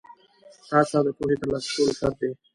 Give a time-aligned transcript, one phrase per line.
[0.71, 2.31] هڅه د پوهې ترلاسه کولو شرط دی.